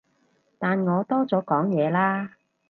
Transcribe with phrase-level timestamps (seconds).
[0.57, 2.33] 但我多咗講嘢啦